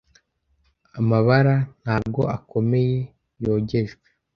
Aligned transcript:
Amabara 0.99 1.55
ntabwo 1.81 2.21
akomeye, 2.37 2.97
yogejwe 3.43 4.05